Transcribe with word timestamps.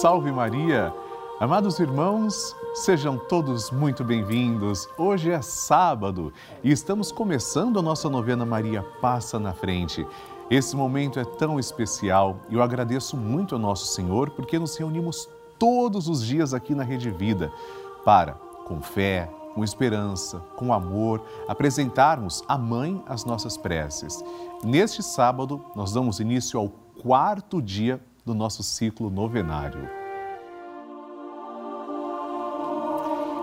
salve 0.00 0.30
Maria! 0.30 0.92
Amados 1.40 1.78
irmãos, 1.78 2.54
sejam 2.74 3.16
todos 3.16 3.70
muito 3.70 4.04
bem-vindos. 4.04 4.86
Hoje 4.98 5.30
é 5.30 5.40
sábado 5.40 6.34
e 6.62 6.70
estamos 6.70 7.10
começando 7.10 7.78
a 7.78 7.82
nossa 7.82 8.10
novena 8.10 8.44
Maria 8.44 8.82
Passa 9.00 9.38
na 9.38 9.54
Frente. 9.54 10.06
Esse 10.50 10.76
momento 10.76 11.18
é 11.18 11.24
tão 11.24 11.58
especial 11.58 12.40
e 12.50 12.54
eu 12.54 12.62
agradeço 12.62 13.16
muito 13.16 13.54
ao 13.54 13.58
nosso 13.58 13.86
Senhor 13.86 14.28
porque 14.28 14.58
nos 14.58 14.76
reunimos 14.76 15.30
todos 15.58 16.08
os 16.08 16.22
dias 16.22 16.52
aqui 16.52 16.74
na 16.74 16.84
Rede 16.84 17.10
Vida 17.10 17.50
para, 18.04 18.34
com 18.66 18.82
fé, 18.82 19.30
com 19.54 19.64
esperança, 19.64 20.40
com 20.56 20.74
amor, 20.74 21.22
apresentarmos 21.48 22.44
à 22.46 22.58
Mãe 22.58 23.02
as 23.06 23.24
nossas 23.24 23.56
preces. 23.56 24.22
Neste 24.62 25.02
sábado, 25.02 25.64
nós 25.74 25.90
damos 25.90 26.20
início 26.20 26.60
ao 26.60 26.68
quarto 27.00 27.62
dia 27.62 27.98
do 28.26 28.34
nosso 28.34 28.60
ciclo 28.64 29.08
novenário. 29.08 29.88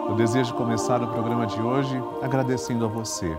Eu 0.10 0.16
desejo 0.18 0.54
começar 0.56 1.02
o 1.02 1.08
programa 1.08 1.48
de 1.48 1.62
hoje 1.62 1.96
agradecendo 2.22 2.84
a 2.84 2.90
você. 2.90 3.34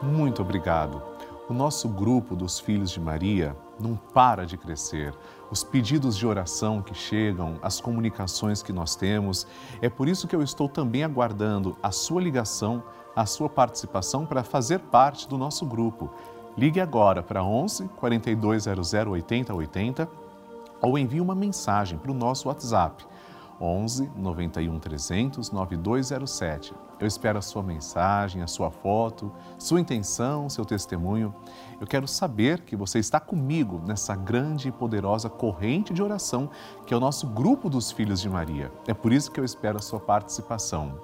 Muito 0.00 0.40
obrigado. 0.40 1.02
O 1.50 1.52
nosso 1.52 1.88
grupo 1.88 2.36
dos 2.36 2.60
Filhos 2.60 2.92
de 2.92 3.00
Maria 3.00 3.56
não 3.80 3.96
para 3.96 4.46
de 4.46 4.56
crescer. 4.56 5.12
Os 5.50 5.64
pedidos 5.64 6.16
de 6.16 6.24
oração 6.28 6.80
que 6.80 6.94
chegam, 6.94 7.58
as 7.60 7.80
comunicações 7.80 8.62
que 8.62 8.72
nós 8.72 8.94
temos, 8.94 9.48
é 9.82 9.88
por 9.88 10.06
isso 10.06 10.28
que 10.28 10.36
eu 10.36 10.42
estou 10.42 10.68
também 10.68 11.02
aguardando 11.02 11.76
a 11.82 11.90
sua 11.90 12.22
ligação, 12.22 12.84
a 13.16 13.26
sua 13.26 13.48
participação 13.48 14.24
para 14.24 14.44
fazer 14.44 14.78
parte 14.78 15.28
do 15.28 15.36
nosso 15.36 15.66
grupo. 15.66 16.08
Ligue 16.56 16.80
agora 16.80 17.20
para 17.20 17.42
11 17.42 17.88
4200 17.96 18.94
8080 18.94 20.23
ou 20.84 20.98
envie 20.98 21.20
uma 21.20 21.34
mensagem 21.34 21.98
para 21.98 22.10
o 22.10 22.14
nosso 22.14 22.48
WhatsApp 22.48 23.04
11 23.60 24.10
91 24.16 24.78
300 24.78 25.50
9207. 25.50 26.74
Eu 27.00 27.06
espero 27.06 27.38
a 27.38 27.42
sua 27.42 27.62
mensagem, 27.62 28.42
a 28.42 28.46
sua 28.46 28.70
foto, 28.70 29.32
sua 29.58 29.80
intenção, 29.80 30.48
seu 30.48 30.64
testemunho. 30.64 31.34
Eu 31.80 31.86
quero 31.86 32.06
saber 32.06 32.60
que 32.60 32.76
você 32.76 32.98
está 32.98 33.18
comigo 33.18 33.80
nessa 33.86 34.14
grande 34.14 34.68
e 34.68 34.72
poderosa 34.72 35.28
corrente 35.28 35.92
de 35.92 36.02
oração 36.02 36.48
que 36.86 36.94
é 36.94 36.96
o 36.96 37.00
nosso 37.00 37.26
grupo 37.26 37.68
dos 37.68 37.90
Filhos 37.90 38.20
de 38.20 38.28
Maria. 38.28 38.72
É 38.86 38.94
por 38.94 39.12
isso 39.12 39.30
que 39.30 39.40
eu 39.40 39.44
espero 39.44 39.78
a 39.78 39.82
sua 39.82 40.00
participação. 40.00 41.00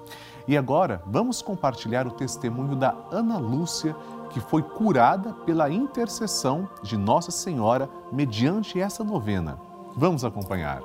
E 0.47 0.57
agora, 0.57 1.03
vamos 1.05 1.41
compartilhar 1.41 2.07
o 2.07 2.11
testemunho 2.11 2.75
da 2.75 2.95
Ana 3.11 3.37
Lúcia, 3.37 3.95
que 4.31 4.39
foi 4.39 4.63
curada 4.63 5.33
pela 5.33 5.69
intercessão 5.69 6.67
de 6.81 6.97
Nossa 6.97 7.31
Senhora 7.31 7.89
mediante 8.11 8.79
essa 8.79 9.03
novena. 9.03 9.70
Vamos 9.95 10.23
acompanhar. 10.23 10.81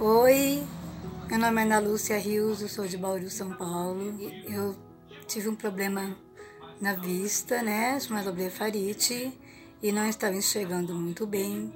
Oi, 0.00 0.62
meu 1.28 1.38
nome 1.38 1.60
é 1.60 1.64
Ana 1.64 1.78
Lúcia 1.78 2.18
Rios, 2.18 2.60
eu 2.60 2.68
sou 2.68 2.86
de 2.86 2.96
Bauru, 2.96 3.30
São 3.30 3.50
Paulo. 3.50 4.18
Eu 4.48 4.74
tive 5.26 5.48
um 5.48 5.54
problema 5.54 6.16
na 6.80 6.94
vista, 6.94 7.62
né, 7.62 8.00
chamado 8.00 8.32
blefarite, 8.32 9.38
e 9.80 9.92
não 9.92 10.08
estava 10.08 10.34
enxergando 10.34 10.92
muito 10.92 11.24
bem. 11.24 11.72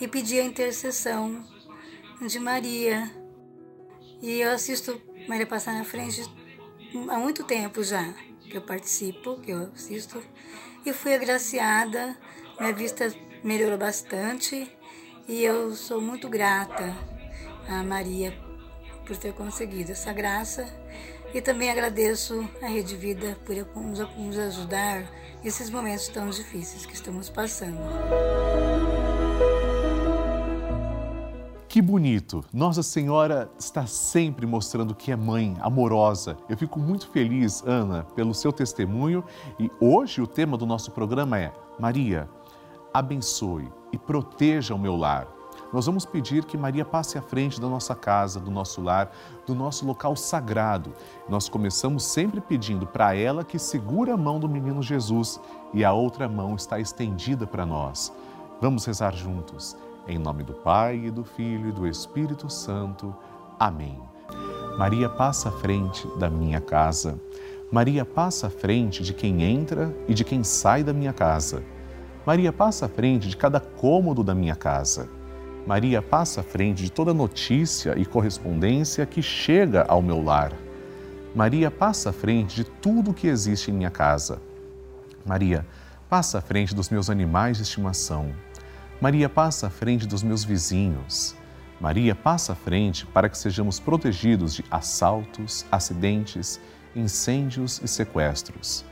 E 0.00 0.08
pedi 0.08 0.40
a 0.40 0.44
intercessão 0.44 1.44
de 2.26 2.38
Maria. 2.40 3.08
E 4.20 4.40
eu 4.40 4.50
assisto 4.50 5.00
Maria 5.28 5.46
passar 5.46 5.74
na 5.74 5.84
frente 5.84 6.28
há 7.08 7.18
muito 7.18 7.44
tempo 7.44 7.82
já, 7.84 8.12
que 8.48 8.56
eu 8.56 8.62
participo, 8.62 9.38
que 9.40 9.50
eu 9.50 9.70
assisto. 9.74 10.22
E 10.84 10.92
fui 10.92 11.14
agraciada, 11.14 12.16
minha 12.58 12.72
vista 12.72 13.12
melhorou 13.44 13.78
bastante 13.78 14.70
e 15.28 15.44
eu 15.44 15.74
sou 15.74 16.00
muito 16.00 16.28
grata 16.28 16.96
a 17.68 17.82
Maria 17.82 18.32
por 19.06 19.16
ter 19.16 19.32
conseguido 19.32 19.92
essa 19.92 20.12
graça 20.12 20.66
e 21.34 21.40
também 21.40 21.70
agradeço 21.70 22.48
a 22.62 22.66
Rede 22.66 22.96
Vida 22.96 23.36
por 23.44 23.82
nos 24.16 24.38
ajudar 24.38 25.04
nesses 25.44 25.70
momentos 25.70 26.08
tão 26.08 26.30
difíceis 26.30 26.86
que 26.86 26.94
estamos 26.94 27.28
passando. 27.28 27.78
Que 31.68 31.82
bonito! 31.82 32.42
Nossa 32.50 32.82
Senhora 32.82 33.50
está 33.58 33.86
sempre 33.86 34.46
mostrando 34.46 34.94
que 34.94 35.12
é 35.12 35.16
mãe 35.16 35.54
amorosa. 35.60 36.38
Eu 36.48 36.56
fico 36.56 36.80
muito 36.80 37.08
feliz, 37.08 37.62
Ana, 37.66 38.04
pelo 38.14 38.32
seu 38.32 38.50
testemunho 38.50 39.22
e 39.60 39.70
hoje 39.78 40.22
o 40.22 40.26
tema 40.26 40.56
do 40.56 40.64
nosso 40.64 40.90
programa 40.92 41.38
é 41.38 41.52
Maria, 41.78 42.26
abençoe 42.92 43.68
e 43.92 43.98
proteja 43.98 44.74
o 44.74 44.78
meu 44.78 44.96
lar 44.96 45.28
nós 45.70 45.84
vamos 45.84 46.06
pedir 46.06 46.46
que 46.46 46.56
Maria 46.56 46.84
passe 46.84 47.18
à 47.18 47.22
frente 47.22 47.60
da 47.60 47.68
nossa 47.68 47.94
casa, 47.94 48.40
do 48.40 48.50
nosso 48.50 48.80
lar, 48.80 49.12
do 49.46 49.54
nosso 49.54 49.84
local 49.84 50.16
sagrado. 50.16 50.94
Nós 51.28 51.46
começamos 51.46 52.04
sempre 52.04 52.40
pedindo 52.40 52.86
para 52.86 53.14
ela 53.14 53.44
que 53.44 53.58
segura 53.58 54.14
a 54.14 54.16
mão 54.16 54.40
do 54.40 54.48
menino 54.48 54.82
Jesus 54.82 55.38
e 55.74 55.84
a 55.84 55.92
outra 55.92 56.26
mão 56.26 56.54
está 56.54 56.80
estendida 56.80 57.46
para 57.46 57.66
nós. 57.66 58.10
Vamos 58.62 58.86
rezar 58.86 59.14
juntos. 59.14 59.76
Em 60.08 60.16
nome 60.16 60.42
do 60.42 60.54
Pai 60.54 61.02
e 61.04 61.10
do 61.10 61.22
Filho 61.22 61.68
e 61.68 61.72
do 61.72 61.86
Espírito 61.86 62.48
Santo. 62.48 63.14
Amém. 63.60 64.00
Maria 64.78 65.06
passa 65.06 65.50
à 65.50 65.52
frente 65.52 66.08
da 66.18 66.30
minha 66.30 66.62
casa. 66.62 67.20
Maria 67.70 68.06
passa 68.06 68.46
à 68.46 68.50
frente 68.50 69.02
de 69.02 69.12
quem 69.12 69.42
entra 69.42 69.94
e 70.08 70.14
de 70.14 70.24
quem 70.24 70.42
sai 70.42 70.82
da 70.82 70.94
minha 70.94 71.12
casa. 71.12 71.62
Maria 72.24 72.50
passa 72.50 72.86
à 72.86 72.88
frente 72.88 73.28
de 73.28 73.36
cada 73.36 73.60
cômodo 73.60 74.24
da 74.24 74.34
minha 74.34 74.56
casa. 74.56 75.10
Maria 75.66 76.00
passa 76.00 76.40
à 76.40 76.42
frente 76.42 76.82
de 76.82 76.90
toda 76.90 77.12
notícia 77.12 77.92
e 77.98 78.06
correspondência 78.06 79.04
que 79.04 79.20
chega 79.20 79.84
ao 79.86 80.00
meu 80.00 80.22
lar. 80.24 80.54
Maria 81.34 81.70
passa 81.70 82.08
à 82.08 82.12
frente 82.14 82.56
de 82.56 82.64
tudo 82.64 83.12
que 83.12 83.26
existe 83.26 83.70
em 83.70 83.74
minha 83.74 83.90
casa. 83.90 84.40
Maria 85.26 85.66
passa 86.08 86.38
à 86.38 86.40
frente 86.40 86.74
dos 86.74 86.88
meus 86.88 87.10
animais 87.10 87.58
de 87.58 87.64
estimação. 87.64 88.32
Maria 89.00 89.28
passa 89.28 89.68
à 89.68 89.70
frente 89.70 90.08
dos 90.08 90.24
meus 90.24 90.42
vizinhos. 90.42 91.36
Maria 91.80 92.16
passa 92.16 92.52
à 92.52 92.56
frente 92.56 93.06
para 93.06 93.28
que 93.28 93.38
sejamos 93.38 93.78
protegidos 93.78 94.54
de 94.54 94.64
assaltos, 94.68 95.64
acidentes, 95.70 96.60
incêndios 96.96 97.80
e 97.80 97.86
sequestros. 97.86 98.84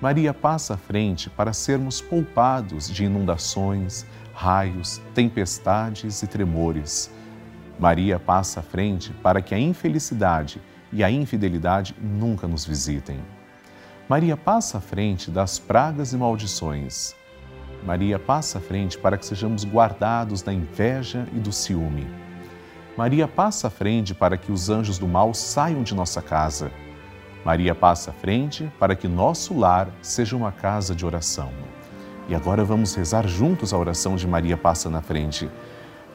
Maria 0.00 0.32
passa 0.32 0.74
à 0.74 0.76
frente 0.76 1.28
para 1.28 1.52
sermos 1.52 2.00
poupados 2.00 2.88
de 2.88 3.04
inundações, 3.04 4.06
raios, 4.32 5.02
tempestades 5.16 6.22
e 6.22 6.28
tremores. 6.28 7.10
Maria 7.76 8.20
passa 8.20 8.60
à 8.60 8.62
frente 8.62 9.12
para 9.14 9.42
que 9.42 9.52
a 9.52 9.58
infelicidade 9.58 10.62
e 10.92 11.02
a 11.02 11.10
infidelidade 11.10 11.96
nunca 12.00 12.46
nos 12.46 12.64
visitem. 12.64 13.18
Maria 14.08 14.36
passa 14.36 14.78
à 14.78 14.80
frente 14.80 15.28
das 15.28 15.58
pragas 15.58 16.12
e 16.12 16.16
maldições. 16.16 17.18
Maria 17.84 18.18
passa 18.18 18.58
à 18.58 18.60
frente 18.60 18.98
para 18.98 19.16
que 19.16 19.24
sejamos 19.24 19.64
guardados 19.64 20.42
da 20.42 20.52
inveja 20.52 21.26
e 21.32 21.38
do 21.38 21.52
ciúme. 21.52 22.06
Maria 22.96 23.26
passa 23.26 23.68
à 23.68 23.70
frente 23.70 24.14
para 24.14 24.36
que 24.36 24.52
os 24.52 24.68
anjos 24.68 24.98
do 24.98 25.08
mal 25.08 25.32
saiam 25.32 25.82
de 25.82 25.94
nossa 25.94 26.20
casa. 26.20 26.70
Maria 27.44 27.74
passa 27.74 28.10
à 28.10 28.14
frente 28.14 28.70
para 28.78 28.94
que 28.94 29.08
nosso 29.08 29.58
lar 29.58 29.88
seja 30.02 30.36
uma 30.36 30.52
casa 30.52 30.94
de 30.94 31.06
oração. 31.06 31.50
E 32.28 32.34
agora 32.34 32.62
vamos 32.64 32.94
rezar 32.94 33.26
juntos 33.26 33.72
a 33.72 33.78
oração 33.78 34.16
de 34.16 34.28
Maria 34.28 34.56
Passa 34.56 34.90
na 34.90 35.00
Frente. 35.00 35.50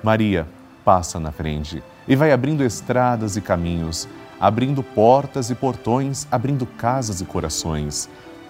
Maria 0.03 0.47
passa 0.85 1.19
na 1.19 1.31
frente 1.31 1.83
e 2.07 2.15
vai 2.15 2.31
abrindo 2.31 2.63
estradas 2.63 3.35
e 3.35 3.41
caminhos, 3.41 4.07
abrindo 4.39 4.83
portas 4.83 5.49
e 5.49 5.55
portões, 5.55 6.27
abrindo 6.31 6.65
casas 6.65 7.19
e 7.19 7.25
corações. 7.25 8.07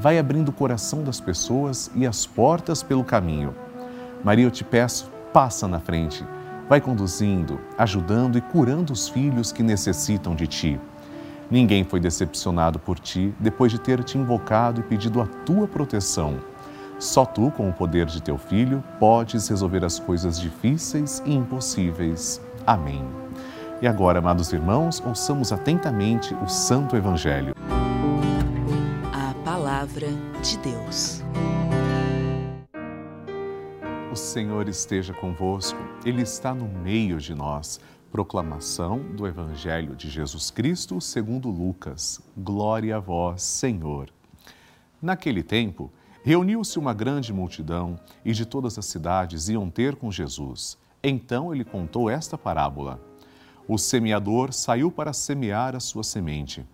Vai 0.00 0.16
abrindo 0.16 0.50
o 0.50 0.52
coração 0.52 1.02
das 1.02 1.20
pessoas 1.20 1.90
e 1.94 2.06
as 2.06 2.24
portas 2.24 2.84
pelo 2.84 3.02
caminho. 3.02 3.52
Maria, 4.22 4.46
eu 4.46 4.50
te 4.50 4.62
peço, 4.62 5.10
passa 5.32 5.66
na 5.66 5.80
frente. 5.80 6.24
Vai 6.68 6.80
conduzindo, 6.80 7.58
ajudando 7.76 8.38
e 8.38 8.40
curando 8.40 8.92
os 8.92 9.08
filhos 9.08 9.50
que 9.50 9.62
necessitam 9.62 10.36
de 10.36 10.46
ti. 10.46 10.80
Ninguém 11.50 11.82
foi 11.82 11.98
decepcionado 11.98 12.78
por 12.78 12.98
ti 12.98 13.34
depois 13.40 13.72
de 13.72 13.80
ter 13.80 14.04
te 14.04 14.16
invocado 14.16 14.80
e 14.80 14.84
pedido 14.84 15.20
a 15.20 15.26
tua 15.26 15.66
proteção. 15.66 16.36
Só 17.00 17.24
tu, 17.24 17.50
com 17.50 17.68
o 17.68 17.72
poder 17.72 18.06
de 18.06 18.22
teu 18.22 18.38
Filho, 18.38 18.84
podes 19.00 19.48
resolver 19.48 19.84
as 19.84 19.98
coisas 19.98 20.38
difíceis 20.38 21.22
e 21.24 21.34
impossíveis. 21.34 22.40
Amém. 22.66 23.04
E 23.80 23.86
agora, 23.86 24.18
amados 24.18 24.52
irmãos, 24.52 25.02
ouçamos 25.04 25.52
atentamente 25.52 26.34
o 26.34 26.48
Santo 26.48 26.96
Evangelho. 26.96 27.54
Palavra 29.88 30.08
de 30.42 30.58
Deus. 30.58 31.22
O 34.12 34.16
Senhor 34.16 34.68
esteja 34.68 35.14
convosco, 35.14 35.78
Ele 36.04 36.20
está 36.20 36.52
no 36.54 36.68
meio 36.68 37.18
de 37.18 37.34
nós. 37.34 37.80
Proclamação 38.12 38.98
do 38.98 39.26
Evangelho 39.26 39.96
de 39.96 40.10
Jesus 40.10 40.50
Cristo 40.50 41.00
segundo 41.00 41.48
Lucas. 41.48 42.20
Glória 42.36 42.96
a 42.96 43.00
vós, 43.00 43.42
Senhor. 43.42 44.10
Naquele 45.00 45.42
tempo, 45.42 45.90
Reuniu-se 46.22 46.78
uma 46.78 46.92
grande 46.92 47.32
multidão 47.32 47.98
e 48.22 48.32
de 48.32 48.44
todas 48.44 48.76
as 48.76 48.84
cidades 48.84 49.48
iam 49.48 49.70
ter 49.70 49.96
com 49.96 50.10
Jesus. 50.10 50.76
Então 51.02 51.54
ele 51.54 51.64
contou 51.64 52.10
esta 52.10 52.36
parábola. 52.36 53.00
O 53.66 53.78
semeador 53.78 54.52
saiu 54.52 54.90
para 54.90 55.14
semear 55.14 55.74
a 55.74 55.80
sua 55.80 56.02
semente. 56.02 56.66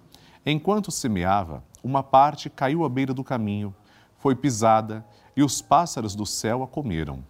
Enquanto 0.45 0.91
semeava, 0.91 1.63
uma 1.85 2.03
parte 2.03 2.49
caiu 2.49 2.83
à 2.83 2.89
beira 2.89 3.13
do 3.13 3.23
caminho, 3.23 3.75
foi 4.17 4.35
pisada 4.35 5.05
e 5.37 5.43
os 5.43 5.61
pássaros 5.61 6.15
do 6.15 6.25
céu 6.25 6.63
a 6.63 6.67
comeram. 6.67 7.23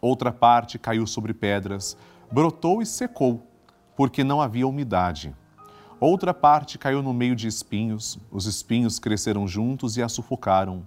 Outra 0.00 0.32
parte 0.32 0.78
caiu 0.78 1.06
sobre 1.06 1.34
pedras, 1.34 1.96
brotou 2.32 2.80
e 2.80 2.86
secou, 2.86 3.46
porque 3.94 4.24
não 4.24 4.40
havia 4.40 4.66
umidade. 4.66 5.36
Outra 6.00 6.32
parte 6.32 6.78
caiu 6.78 7.02
no 7.02 7.12
meio 7.12 7.36
de 7.36 7.46
espinhos, 7.46 8.18
os 8.30 8.46
espinhos 8.46 8.98
cresceram 8.98 9.46
juntos 9.46 9.98
e 9.98 10.02
a 10.02 10.08
sufocaram. 10.08 10.86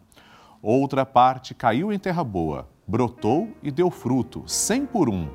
Outra 0.61 1.05
parte 1.05 1.53
caiu 1.53 1.93
em 1.93 1.99
terra 1.99 2.23
boa, 2.23 2.67
brotou 2.87 3.49
e 3.61 3.69
deu 3.69 3.91
fruto, 3.91 4.43
cem 4.47 4.85
por 4.85 5.07
um. 5.07 5.29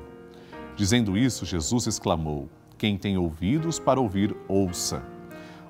Dizendo 0.75 1.17
isso, 1.17 1.45
Jesus 1.45 1.87
exclamou: 1.87 2.49
Quem 2.77 2.97
tem 2.97 3.17
ouvidos 3.17 3.79
para 3.79 4.01
ouvir, 4.01 4.35
ouça. 4.47 5.12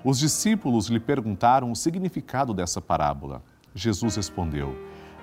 Os 0.04 0.20
discípulos 0.20 0.88
lhe 0.88 1.00
perguntaram 1.00 1.72
o 1.72 1.76
significado 1.76 2.54
dessa 2.54 2.82
parábola. 2.82 3.42
Jesus 3.74 4.18
respondeu: 4.18 4.76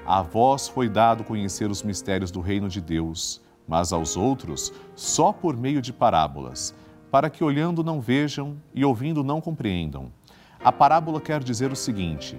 A 0.06 0.23
vós 0.23 0.69
foi 0.69 0.88
dado 0.88 1.23
conhecer 1.23 1.71
os 1.71 1.82
mistérios 1.82 2.31
do 2.31 2.41
reino 2.41 2.67
de 2.67 2.81
Deus, 2.81 3.43
mas 3.69 3.93
aos 3.93 4.17
outros 4.17 4.73
só 4.97 5.32
por 5.35 5.55
meio 5.55 5.82
de 5.82 5.93
parábolas, 5.93 6.75
para 7.11 7.29
que 7.29 7.44
olhando 7.44 7.85
não 7.85 8.00
vejam 8.00 8.56
e 8.75 8.82
ouvindo 8.82 9.23
não 9.23 9.38
compreendam. 9.38 10.11
A 10.65 10.73
parábola 10.73 11.21
quer 11.21 11.44
dizer 11.44 11.71
o 11.71 11.76
seguinte: 11.76 12.38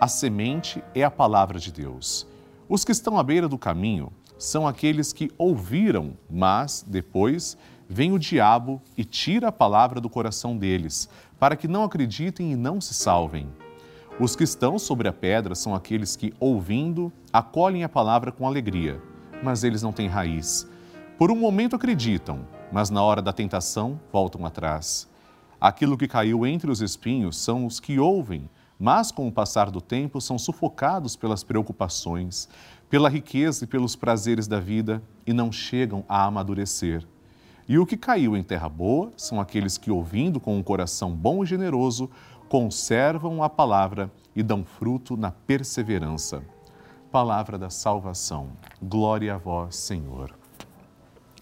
a 0.00 0.08
semente 0.08 0.82
é 0.94 1.04
a 1.04 1.10
palavra 1.10 1.58
de 1.58 1.70
Deus. 1.70 2.26
Os 2.70 2.86
que 2.86 2.92
estão 2.92 3.18
à 3.18 3.22
beira 3.22 3.46
do 3.46 3.58
caminho 3.58 4.10
são 4.38 4.66
aqueles 4.66 5.12
que 5.12 5.30
ouviram, 5.36 6.14
mas 6.30 6.82
depois 6.88 7.56
vem 7.88 8.10
o 8.12 8.18
diabo 8.18 8.80
e 8.96 9.04
tira 9.04 9.48
a 9.48 9.52
palavra 9.52 10.00
do 10.00 10.08
coração 10.08 10.56
deles, 10.56 11.08
para 11.42 11.56
que 11.56 11.66
não 11.66 11.82
acreditem 11.82 12.52
e 12.52 12.54
não 12.54 12.80
se 12.80 12.94
salvem. 12.94 13.48
Os 14.20 14.36
que 14.36 14.44
estão 14.44 14.78
sobre 14.78 15.08
a 15.08 15.12
pedra 15.12 15.56
são 15.56 15.74
aqueles 15.74 16.14
que, 16.14 16.32
ouvindo, 16.38 17.12
acolhem 17.32 17.82
a 17.82 17.88
palavra 17.88 18.30
com 18.30 18.46
alegria, 18.46 19.02
mas 19.42 19.64
eles 19.64 19.82
não 19.82 19.92
têm 19.92 20.06
raiz. 20.06 20.70
Por 21.18 21.32
um 21.32 21.34
momento 21.34 21.74
acreditam, 21.74 22.46
mas 22.70 22.90
na 22.90 23.02
hora 23.02 23.20
da 23.20 23.32
tentação 23.32 23.98
voltam 24.12 24.46
atrás. 24.46 25.08
Aquilo 25.60 25.98
que 25.98 26.06
caiu 26.06 26.46
entre 26.46 26.70
os 26.70 26.80
espinhos 26.80 27.36
são 27.38 27.66
os 27.66 27.80
que 27.80 27.98
ouvem, 27.98 28.48
mas 28.78 29.10
com 29.10 29.26
o 29.26 29.32
passar 29.32 29.68
do 29.68 29.80
tempo 29.80 30.20
são 30.20 30.38
sufocados 30.38 31.16
pelas 31.16 31.42
preocupações, 31.42 32.48
pela 32.88 33.08
riqueza 33.08 33.64
e 33.64 33.66
pelos 33.66 33.96
prazeres 33.96 34.46
da 34.46 34.60
vida 34.60 35.02
e 35.26 35.32
não 35.32 35.50
chegam 35.50 36.04
a 36.08 36.24
amadurecer. 36.24 37.04
E 37.68 37.78
o 37.78 37.86
que 37.86 37.96
caiu 37.96 38.36
em 38.36 38.42
terra 38.42 38.68
boa 38.68 39.12
são 39.16 39.40
aqueles 39.40 39.78
que, 39.78 39.90
ouvindo 39.90 40.40
com 40.40 40.56
um 40.56 40.62
coração 40.62 41.12
bom 41.12 41.44
e 41.44 41.46
generoso, 41.46 42.10
conservam 42.48 43.42
a 43.42 43.48
palavra 43.48 44.10
e 44.34 44.42
dão 44.42 44.64
fruto 44.64 45.16
na 45.16 45.30
perseverança. 45.30 46.42
Palavra 47.10 47.56
da 47.56 47.70
salvação. 47.70 48.50
Glória 48.82 49.34
a 49.34 49.38
vós, 49.38 49.76
Senhor. 49.76 50.34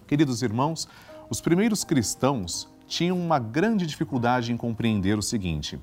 Queridos 0.05 0.41
irmãos, 0.41 0.87
os 1.29 1.41
primeiros 1.41 1.83
cristãos 1.83 2.69
tinham 2.85 3.17
uma 3.17 3.39
grande 3.39 3.87
dificuldade 3.87 4.51
em 4.51 4.57
compreender 4.57 5.17
o 5.17 5.21
seguinte: 5.21 5.79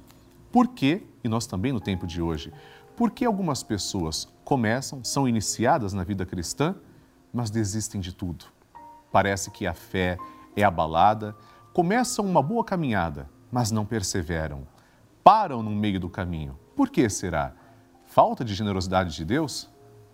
por 0.52 0.68
que, 0.68 1.06
e 1.24 1.28
nós 1.28 1.46
também 1.46 1.72
no 1.72 1.80
tempo 1.80 2.06
de 2.06 2.22
hoje, 2.22 2.52
por 2.96 3.10
que 3.10 3.24
algumas 3.24 3.62
pessoas 3.62 4.28
começam, 4.44 5.02
são 5.02 5.26
iniciadas 5.26 5.92
na 5.92 6.04
vida 6.04 6.24
cristã, 6.26 6.74
mas 7.32 7.50
desistem 7.50 8.00
de 8.00 8.12
tudo? 8.12 8.44
Parece 9.10 9.50
que 9.50 9.66
a 9.66 9.74
fé 9.74 10.18
é 10.56 10.62
abalada, 10.62 11.34
começam 11.72 12.24
uma 12.24 12.42
boa 12.42 12.64
caminhada, 12.64 13.28
mas 13.50 13.70
não 13.70 13.84
perseveram. 13.84 14.66
Param 15.22 15.62
no 15.62 15.70
meio 15.70 16.00
do 16.00 16.08
caminho. 16.08 16.58
Por 16.74 16.90
que 16.90 17.08
será? 17.08 17.52
Falta 18.06 18.44
de 18.44 18.54
generosidade 18.54 19.14
de 19.14 19.24
Deus? 19.24 19.68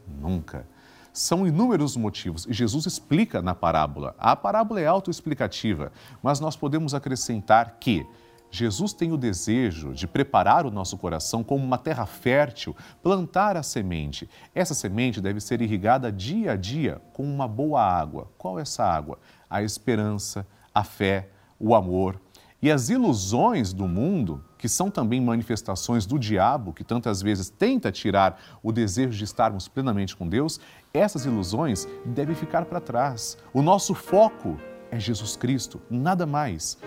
Nunca. 0.06 0.66
São 1.12 1.46
inúmeros 1.46 1.96
motivos 1.96 2.44
e 2.46 2.52
Jesus 2.52 2.86
explica 2.86 3.40
na 3.40 3.54
parábola. 3.54 4.14
A 4.18 4.34
parábola 4.34 4.80
é 4.80 4.86
autoexplicativa, 4.86 5.92
mas 6.22 6.40
nós 6.40 6.56
podemos 6.56 6.92
acrescentar 6.92 7.76
que 7.78 8.06
Jesus 8.54 8.92
tem 8.92 9.10
o 9.10 9.16
desejo 9.16 9.92
de 9.92 10.06
preparar 10.06 10.64
o 10.64 10.70
nosso 10.70 10.96
coração 10.96 11.42
como 11.42 11.64
uma 11.64 11.76
terra 11.76 12.06
fértil, 12.06 12.76
plantar 13.02 13.56
a 13.56 13.64
semente. 13.64 14.30
Essa 14.54 14.74
semente 14.74 15.20
deve 15.20 15.40
ser 15.40 15.60
irrigada 15.60 16.12
dia 16.12 16.52
a 16.52 16.56
dia 16.56 17.02
com 17.12 17.24
uma 17.24 17.48
boa 17.48 17.82
água. 17.82 18.30
Qual 18.38 18.60
é 18.60 18.62
essa 18.62 18.84
água? 18.84 19.18
A 19.50 19.60
esperança, 19.64 20.46
a 20.72 20.84
fé, 20.84 21.30
o 21.58 21.74
amor. 21.74 22.20
E 22.62 22.70
as 22.70 22.90
ilusões 22.90 23.72
do 23.72 23.88
mundo, 23.88 24.40
que 24.56 24.68
são 24.68 24.88
também 24.88 25.20
manifestações 25.20 26.06
do 26.06 26.16
diabo, 26.16 26.72
que 26.72 26.84
tantas 26.84 27.20
vezes 27.20 27.50
tenta 27.50 27.90
tirar 27.90 28.40
o 28.62 28.70
desejo 28.70 29.18
de 29.18 29.24
estarmos 29.24 29.66
plenamente 29.66 30.14
com 30.14 30.28
Deus, 30.28 30.60
essas 30.92 31.26
ilusões 31.26 31.88
devem 32.06 32.36
ficar 32.36 32.66
para 32.66 32.80
trás. 32.80 33.36
O 33.52 33.60
nosso 33.60 33.96
foco 33.96 34.56
é 34.92 35.00
Jesus 35.00 35.34
Cristo, 35.34 35.82
nada 35.90 36.24
mais 36.24 36.78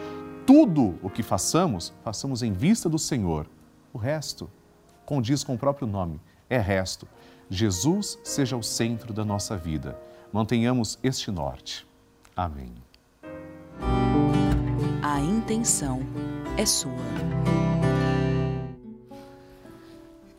tudo 0.48 0.98
o 1.04 1.10
que 1.10 1.22
façamos, 1.22 1.94
façamos 2.02 2.42
em 2.42 2.54
vista 2.54 2.88
do 2.88 2.98
Senhor. 2.98 3.46
O 3.92 3.98
resto 3.98 4.50
condiz 5.06 5.44
com 5.44 5.56
o 5.56 5.58
próprio 5.58 5.86
nome, 5.86 6.22
é 6.50 6.58
resto. 6.58 7.06
Jesus 7.50 8.18
seja 8.24 8.56
o 8.56 8.64
centro 8.64 9.12
da 9.12 9.26
nossa 9.26 9.58
vida. 9.58 10.00
Mantenhamos 10.32 10.98
este 11.04 11.30
norte. 11.32 11.86
Amém. 12.34 12.74
A 15.04 15.20
intenção 15.20 16.00
é 16.56 16.66
sua. 16.66 17.67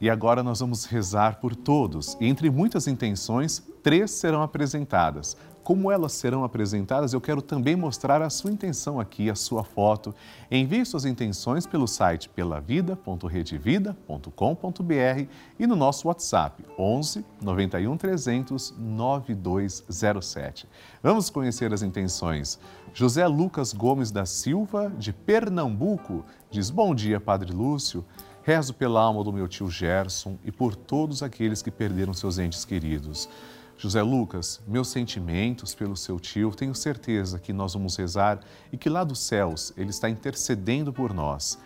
E 0.00 0.09
agora 0.09 0.43
nós 0.43 0.61
vamos 0.61 0.85
rezar 0.85 1.40
por 1.40 1.57
todos. 1.57 2.17
E 2.21 2.26
entre 2.26 2.50
muitas 2.50 2.87
intenções, 2.87 3.62
três 3.83 4.12
serão 4.12 4.43
apresentadas. 4.43 5.37
Como 5.69 5.93
elas 5.93 6.12
serão 6.12 6.45
apresentadas, 6.45 7.12
eu 7.12 7.21
quero 7.21 7.43
também 7.43 7.76
mostrar 7.76 8.23
a 8.23 8.31
sua 8.31 8.50
intenção 8.50 8.99
aqui, 8.99 9.28
a 9.28 9.35
sua 9.35 9.62
foto. 9.62 10.14
Envie 10.50 10.83
suas 10.87 11.05
intenções 11.05 11.67
pelo 11.67 11.87
site 11.87 12.26
pelavida.redevida.com.br 12.31 15.28
e 15.59 15.67
no 15.67 15.76
nosso 15.76 16.09
WhatsApp 16.09 16.64
11 16.78 17.23
91 17.43 17.99
300 17.99 18.75
9207. 18.78 20.67
Vamos 21.02 21.28
conhecer 21.28 21.71
as 21.75 21.83
intenções. 21.83 22.59
José 22.95 23.26
Lucas 23.26 23.75
Gomes 23.75 24.11
da 24.11 24.25
Silva, 24.25 24.90
de 24.97 25.12
Pernambuco, 25.12 26.25
diz: 26.50 26.71
Bom 26.71 26.95
dia, 26.95 27.21
Padre 27.21 27.52
Lúcio. 27.52 28.02
Rezo 28.49 28.73
pela 28.73 29.02
alma 29.02 29.23
do 29.23 29.31
meu 29.31 29.47
tio 29.47 29.71
Gerson 29.71 30.38
e 30.43 30.50
por 30.50 30.75
todos 30.75 31.23
aqueles 31.23 31.61
que 31.61 31.71
perderam 31.71 32.14
seus 32.14 32.38
entes 32.38 32.64
queridos. 32.64 33.28
José 33.76 34.00
Lucas, 34.00 34.62
meus 34.67 34.88
sentimentos 34.88 35.75
pelo 35.75 35.95
seu 35.95 36.19
tio, 36.19 36.50
tenho 36.52 36.75
certeza 36.75 37.38
que 37.38 37.52
nós 37.52 37.75
vamos 37.75 37.95
rezar 37.97 38.40
e 38.73 38.78
que 38.78 38.88
lá 38.88 39.05
dos 39.05 39.19
céus 39.19 39.75
ele 39.76 39.90
está 39.90 40.09
intercedendo 40.09 40.95
por 40.95 41.12
nós. 41.12 41.59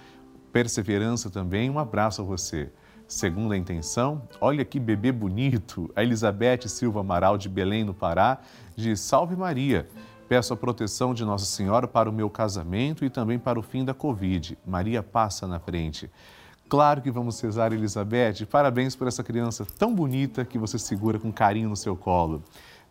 Perseverança 0.52 1.30
também, 1.30 1.70
um 1.70 1.78
abraço 1.78 2.20
a 2.20 2.24
você. 2.24 2.68
Segunda 3.06 3.56
intenção, 3.56 4.20
olha 4.40 4.64
que 4.64 4.80
bebê 4.80 5.12
bonito, 5.12 5.88
a 5.94 6.02
Elizabeth 6.02 6.66
Silva 6.66 6.98
Amaral 6.98 7.38
de 7.38 7.48
Belém, 7.48 7.84
no 7.84 7.94
Pará, 7.94 8.40
diz: 8.74 8.98
Salve 8.98 9.36
Maria. 9.36 9.88
Peço 10.28 10.52
a 10.52 10.56
proteção 10.56 11.14
de 11.14 11.24
Nossa 11.24 11.44
Senhora 11.44 11.86
para 11.86 12.10
o 12.10 12.12
meu 12.12 12.28
casamento 12.28 13.04
e 13.04 13.10
também 13.10 13.38
para 13.38 13.56
o 13.56 13.62
fim 13.62 13.84
da 13.84 13.94
Covid. 13.94 14.58
Maria 14.66 15.00
passa 15.00 15.46
na 15.46 15.60
frente. 15.60 16.10
Claro 16.72 17.02
que 17.02 17.10
vamos 17.10 17.38
rezar, 17.38 17.70
Elizabeth. 17.70 18.46
Parabéns 18.50 18.96
por 18.96 19.06
essa 19.06 19.22
criança 19.22 19.66
tão 19.76 19.94
bonita 19.94 20.42
que 20.42 20.56
você 20.56 20.78
segura 20.78 21.18
com 21.18 21.30
carinho 21.30 21.68
no 21.68 21.76
seu 21.76 21.94
colo. 21.94 22.42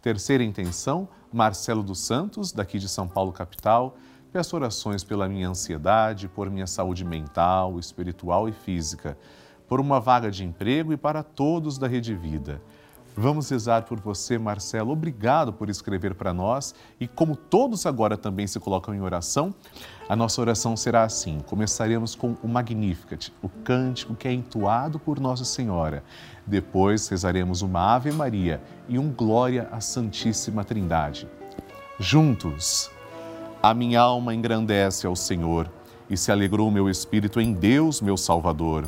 Terceira 0.03 0.43
intenção, 0.43 1.09
Marcelo 1.33 1.81
dos 1.81 1.99
Santos, 1.99 2.51
daqui 2.51 2.77
de 2.77 2.87
São 2.87 3.07
Paulo, 3.07 3.31
capital. 3.31 3.97
Peço 4.31 4.55
orações 4.55 5.03
pela 5.03 5.27
minha 5.27 5.49
ansiedade, 5.49 6.27
por 6.27 6.47
minha 6.47 6.67
saúde 6.67 7.03
mental, 7.03 7.79
espiritual 7.79 8.47
e 8.47 8.51
física, 8.51 9.17
por 9.67 9.79
uma 9.79 9.99
vaga 9.99 10.29
de 10.29 10.45
emprego 10.45 10.93
e 10.93 10.97
para 10.97 11.23
todos 11.23 11.79
da 11.79 11.87
Rede 11.87 12.13
Vida. 12.13 12.61
Vamos 13.15 13.49
rezar 13.49 13.83
por 13.83 13.99
você, 13.99 14.37
Marcelo. 14.37 14.91
Obrigado 14.91 15.51
por 15.51 15.69
escrever 15.69 16.15
para 16.15 16.33
nós. 16.33 16.73
E 16.99 17.07
como 17.07 17.35
todos 17.35 17.85
agora 17.85 18.17
também 18.17 18.47
se 18.47 18.59
colocam 18.59 18.95
em 18.95 19.01
oração, 19.01 19.53
a 20.07 20.15
nossa 20.15 20.39
oração 20.39 20.77
será 20.77 21.03
assim: 21.03 21.39
começaremos 21.45 22.15
com 22.15 22.35
o 22.41 22.47
Magnificat, 22.47 23.31
o 23.41 23.49
cântico 23.49 24.15
que 24.15 24.27
é 24.27 24.33
entoado 24.33 24.97
por 24.97 25.19
Nossa 25.19 25.43
Senhora. 25.43 26.03
Depois 26.47 27.07
rezaremos 27.09 27.61
uma 27.61 27.95
Ave 27.95 28.11
Maria 28.11 28.61
e 28.87 28.97
um 28.97 29.11
Glória 29.11 29.67
à 29.71 29.81
Santíssima 29.81 30.63
Trindade. 30.63 31.27
Juntos, 31.99 32.89
a 33.61 33.73
minha 33.73 33.99
alma 33.99 34.33
engrandece 34.33 35.05
ao 35.05 35.15
Senhor 35.15 35.69
e 36.09 36.15
se 36.15 36.31
alegrou 36.31 36.71
meu 36.71 36.89
espírito 36.89 37.41
em 37.41 37.53
Deus, 37.53 38.01
meu 38.01 38.15
Salvador 38.15 38.87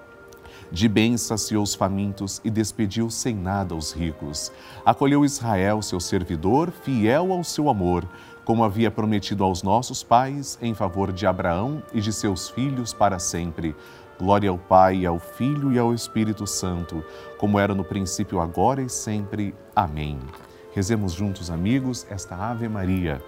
De 0.71 0.87
bem 0.87 1.17
saciou 1.17 1.63
os 1.63 1.75
famintos 1.75 2.39
e 2.45 2.49
despediu 2.49 3.09
sem 3.09 3.35
nada 3.35 3.75
os 3.75 3.91
ricos. 3.91 4.53
Acolheu 4.85 5.25
Israel, 5.25 5.81
seu 5.81 5.99
servidor, 5.99 6.71
fiel 6.71 7.33
ao 7.33 7.43
seu 7.43 7.69
amor, 7.69 8.07
como 8.45 8.63
havia 8.63 8.89
prometido 8.89 9.43
aos 9.43 9.61
nossos 9.61 10.01
pais, 10.01 10.57
em 10.61 10.73
favor 10.73 11.11
de 11.11 11.27
Abraão 11.27 11.83
e 11.93 11.99
de 11.99 12.13
seus 12.13 12.49
filhos 12.49 12.93
para 12.93 13.19
sempre. 13.19 13.75
Glória 14.17 14.49
ao 14.49 14.57
Pai, 14.57 15.05
ao 15.05 15.19
Filho 15.19 15.73
e 15.73 15.79
ao 15.79 15.93
Espírito 15.93 16.47
Santo, 16.47 17.03
como 17.37 17.59
era 17.59 17.75
no 17.75 17.83
princípio, 17.83 18.39
agora 18.39 18.81
e 18.81 18.87
sempre. 18.87 19.53
Amém. 19.75 20.19
Rezemos 20.73 21.11
juntos, 21.11 21.51
amigos, 21.51 22.07
esta 22.09 22.35
Ave 22.35 22.69
Maria. 22.69 23.21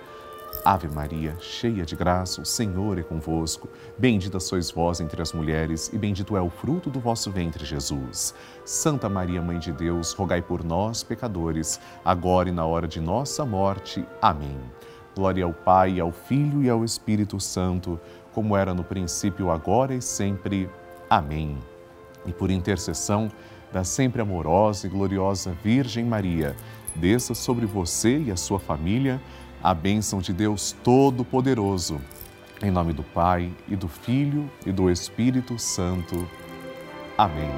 Ave 0.63 0.87
Maria, 0.87 1.35
cheia 1.39 1.85
de 1.85 1.95
graça, 1.95 2.41
o 2.41 2.45
Senhor 2.45 2.97
é 2.97 3.03
convosco. 3.03 3.67
Bendita 3.97 4.39
sois 4.39 4.71
vós 4.71 5.01
entre 5.01 5.21
as 5.21 5.33
mulheres, 5.33 5.89
e 5.91 5.97
bendito 5.97 6.37
é 6.37 6.41
o 6.41 6.49
fruto 6.49 6.89
do 6.89 6.99
vosso 6.99 7.29
ventre, 7.31 7.65
Jesus. 7.65 8.33
Santa 8.63 9.09
Maria, 9.09 9.41
Mãe 9.41 9.59
de 9.59 9.71
Deus, 9.71 10.13
rogai 10.13 10.41
por 10.41 10.63
nós, 10.63 11.03
pecadores, 11.03 11.79
agora 12.03 12.49
e 12.49 12.51
na 12.51 12.65
hora 12.65 12.87
de 12.87 13.01
nossa 13.01 13.45
morte. 13.45 14.05
Amém. 14.21 14.57
Glória 15.15 15.43
ao 15.43 15.53
Pai, 15.53 15.99
ao 15.99 16.11
Filho 16.11 16.63
e 16.63 16.69
ao 16.69 16.83
Espírito 16.83 17.39
Santo, 17.39 17.99
como 18.33 18.55
era 18.55 18.73
no 18.73 18.83
princípio, 18.83 19.51
agora 19.51 19.93
e 19.93 20.01
sempre. 20.01 20.69
Amém. 21.09 21.57
E 22.25 22.31
por 22.31 22.49
intercessão 22.49 23.29
da 23.71 23.83
sempre 23.83 24.21
amorosa 24.21 24.87
e 24.87 24.89
gloriosa 24.89 25.55
Virgem 25.63 26.05
Maria, 26.05 26.55
desça 26.95 27.33
sobre 27.33 27.65
você 27.65 28.19
e 28.19 28.31
a 28.31 28.37
sua 28.37 28.59
família 28.59 29.19
a 29.63 29.73
bênção 29.73 30.19
de 30.19 30.33
Deus 30.33 30.75
Todo-Poderoso. 30.83 32.01
Em 32.61 32.69
nome 32.69 32.91
do 32.91 33.01
Pai, 33.01 33.49
e 33.65 33.77
do 33.77 33.87
Filho, 33.87 34.51
e 34.65 34.73
do 34.73 34.91
Espírito 34.91 35.57
Santo. 35.57 36.27
Amém. 37.17 37.49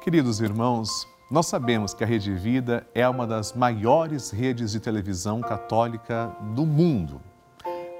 Queridos 0.00 0.40
irmãos, 0.40 1.08
nós 1.28 1.46
sabemos 1.46 1.92
que 1.92 2.04
a 2.04 2.06
Rede 2.06 2.32
Vida 2.32 2.86
é 2.94 3.08
uma 3.08 3.26
das 3.26 3.52
maiores 3.52 4.30
redes 4.30 4.70
de 4.70 4.78
televisão 4.78 5.40
católica 5.40 6.36
do 6.54 6.64
mundo. 6.64 7.20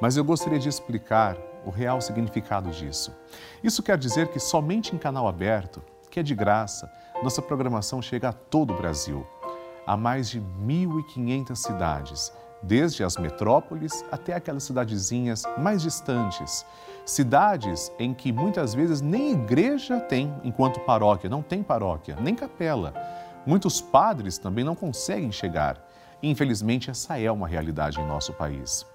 Mas 0.01 0.17
eu 0.17 0.25
gostaria 0.25 0.61
de 0.61 0.69
explicar 0.69 1.37
o 1.67 1.71
real 1.71 2.01
significado 2.01 2.71
disso. 2.71 3.13
Isso 3.65 3.83
quer 3.83 3.99
dizer 3.99 4.29
que 4.29 4.39
somente 4.39 4.95
em 4.95 4.99
canal 4.99 5.27
aberto, 5.27 5.83
que 6.09 6.21
é 6.21 6.23
de 6.23 6.37
graça, 6.37 6.89
nossa 7.21 7.43
programação 7.43 8.01
chega 8.01 8.29
a 8.29 8.33
todo 8.33 8.73
o 8.73 8.77
Brasil 8.77 9.27
a 9.87 9.97
mais 9.97 10.29
de 10.29 10.41
1.500 10.41 11.57
cidades, 11.57 12.33
desde 12.63 13.03
as 13.03 13.17
metrópoles 13.17 14.05
até 14.11 14.35
aquelas 14.35 14.65
cidadezinhas 14.65 15.45
mais 15.59 15.83
distantes. 15.83 16.65
Cidades 17.05 17.91
em 17.99 18.13
que 18.13 18.33
muitas 18.33 18.75
vezes 18.75 19.01
nem 19.01 19.33
igreja 19.33 19.99
tem 20.01 20.33
enquanto 20.45 20.81
paróquia, 20.81 21.31
não 21.31 21.43
tem 21.43 21.63
paróquia, 21.63 22.17
nem 22.21 22.35
capela. 22.35 22.95
Muitos 23.47 23.81
padres 23.81 24.39
também 24.39 24.65
não 24.65 24.75
conseguem 24.75 25.33
chegar. 25.33 25.89
Infelizmente, 26.23 26.91
essa 26.91 27.19
é 27.19 27.31
uma 27.31 27.49
realidade 27.49 27.99
em 27.99 28.07
nosso 28.07 28.33
país. 28.35 28.87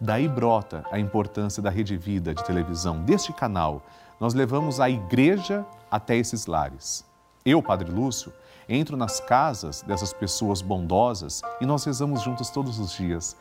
Daí 0.00 0.28
brota 0.28 0.84
a 0.90 0.98
importância 0.98 1.62
da 1.62 1.70
Rede 1.70 1.96
Vida 1.96 2.34
de 2.34 2.44
televisão, 2.44 3.04
deste 3.04 3.32
canal. 3.32 3.82
Nós 4.18 4.34
levamos 4.34 4.80
a 4.80 4.90
igreja 4.90 5.64
até 5.88 6.16
esses 6.16 6.46
lares. 6.46 7.04
Eu, 7.44 7.62
Padre 7.62 7.90
Lúcio, 7.90 8.32
entro 8.68 8.96
nas 8.96 9.20
casas 9.20 9.82
dessas 9.82 10.12
pessoas 10.12 10.62
bondosas 10.62 11.42
e 11.60 11.66
nós 11.66 11.84
rezamos 11.84 12.22
juntos 12.22 12.50
todos 12.50 12.78
os 12.78 12.92
dias. 12.92 13.36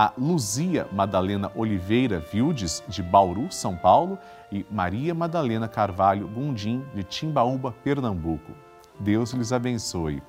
a 0.00 0.14
Luzia 0.16 0.88
Madalena 0.90 1.52
Oliveira 1.54 2.20
Vildes, 2.20 2.82
de 2.88 3.02
Bauru, 3.02 3.52
São 3.52 3.76
Paulo, 3.76 4.18
e 4.50 4.64
Maria 4.70 5.14
Madalena 5.14 5.68
Carvalho 5.68 6.26
Gundim, 6.26 6.82
de 6.94 7.02
Timbaúba, 7.04 7.70
Pernambuco. 7.84 8.50
Deus 8.98 9.32
lhes 9.32 9.52
abençoe. 9.52 10.22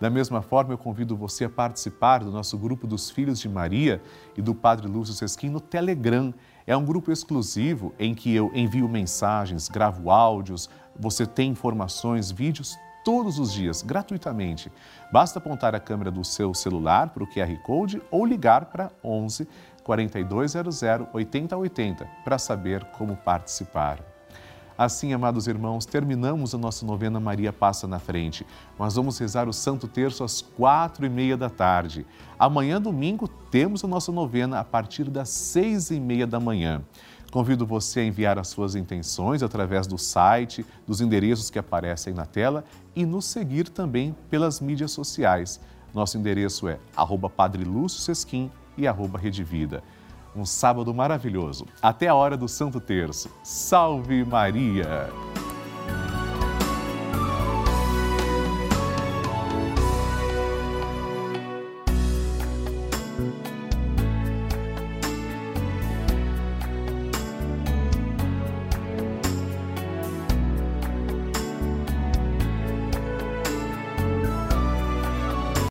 Da 0.00 0.10
mesma 0.10 0.42
forma, 0.42 0.72
eu 0.72 0.78
convido 0.78 1.16
você 1.16 1.44
a 1.44 1.48
participar 1.48 2.24
do 2.24 2.32
nosso 2.32 2.58
grupo 2.58 2.84
dos 2.84 3.10
Filhos 3.10 3.38
de 3.38 3.48
Maria 3.48 4.02
e 4.36 4.42
do 4.42 4.56
Padre 4.56 4.88
Lúcio 4.88 5.14
Sesquim 5.14 5.50
no 5.50 5.60
Telegram. 5.60 6.34
É 6.66 6.76
um 6.76 6.84
grupo 6.84 7.12
exclusivo 7.12 7.94
em 8.00 8.16
que 8.16 8.34
eu 8.34 8.50
envio 8.52 8.88
mensagens, 8.88 9.68
gravo 9.68 10.10
áudios, 10.10 10.68
você 10.98 11.24
tem 11.24 11.52
informações, 11.52 12.32
vídeos 12.32 12.76
todos 13.04 13.38
os 13.38 13.52
dias, 13.52 13.82
gratuitamente. 13.82 14.70
Basta 15.12 15.38
apontar 15.38 15.74
a 15.74 15.80
câmera 15.80 16.10
do 16.10 16.24
seu 16.24 16.54
celular 16.54 17.10
para 17.10 17.24
o 17.24 17.26
QR 17.26 17.56
Code 17.62 18.02
ou 18.10 18.24
ligar 18.24 18.66
para 18.66 18.90
11 19.02 19.48
4200 19.82 20.82
8080 21.12 22.08
para 22.24 22.38
saber 22.38 22.84
como 22.86 23.16
participar. 23.16 24.12
Assim, 24.76 25.12
amados 25.12 25.46
irmãos, 25.46 25.84
terminamos 25.84 26.54
a 26.54 26.58
nossa 26.58 26.84
novena 26.84 27.20
Maria 27.20 27.52
Passa 27.52 27.86
na 27.86 27.98
Frente. 27.98 28.46
Nós 28.78 28.94
vamos 28.94 29.18
rezar 29.18 29.48
o 29.48 29.52
Santo 29.52 29.86
Terço 29.86 30.24
às 30.24 30.40
quatro 30.40 31.04
e 31.04 31.10
meia 31.10 31.36
da 31.36 31.50
tarde. 31.50 32.06
Amanhã, 32.38 32.80
domingo, 32.80 33.28
temos 33.28 33.84
a 33.84 33.86
nossa 33.86 34.10
novena 34.10 34.58
a 34.58 34.64
partir 34.64 35.04
das 35.04 35.28
seis 35.28 35.90
e 35.90 36.00
meia 36.00 36.26
da 36.26 36.40
manhã. 36.40 36.82
Convido 37.32 37.64
você 37.64 38.00
a 38.00 38.04
enviar 38.04 38.38
as 38.38 38.48
suas 38.48 38.74
intenções 38.74 39.42
através 39.42 39.86
do 39.86 39.96
site, 39.96 40.66
dos 40.86 41.00
endereços 41.00 41.48
que 41.48 41.58
aparecem 41.58 42.12
na 42.12 42.26
tela 42.26 42.62
e 42.94 43.06
nos 43.06 43.24
seguir 43.24 43.70
também 43.70 44.14
pelas 44.28 44.60
mídias 44.60 44.92
sociais. 44.92 45.58
Nosso 45.94 46.18
endereço 46.18 46.68
é 46.68 46.78
arroba 46.94 47.30
Padre 47.30 47.64
Lúcio 47.64 48.02
Sesquim 48.02 48.50
e 48.76 48.86
arroba 48.86 49.18
Rede 49.18 49.42
Vida. 49.42 49.82
Um 50.36 50.44
sábado 50.44 50.92
maravilhoso. 50.92 51.66
Até 51.80 52.06
a 52.08 52.14
hora 52.14 52.36
do 52.36 52.46
Santo 52.46 52.78
Terço. 52.78 53.30
Salve 53.42 54.24
Maria! 54.26 55.08